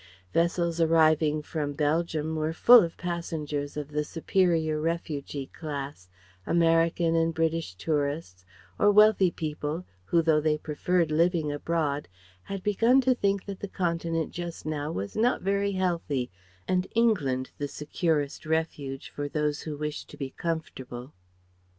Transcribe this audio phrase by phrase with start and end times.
[0.33, 6.09] Vessels arriving from Belgium were full of passengers of the superior refugee class,
[6.47, 8.43] American and British tourists,
[8.79, 12.07] or wealthy people who though they preferred living abroad
[12.45, 16.31] had begun to think that the Continent just now was not very healthy
[16.67, 21.13] and England the securest refuge for those who wished to be comfortable.